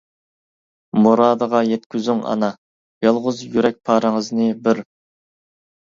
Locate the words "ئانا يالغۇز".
2.31-3.45